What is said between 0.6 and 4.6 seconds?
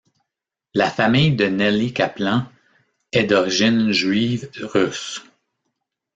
La famille de Nelly Kaplan est d'origine juive